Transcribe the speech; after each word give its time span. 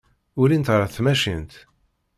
Ulint 0.41 0.71
ɣer 0.73 0.83
tmacint. 0.89 1.53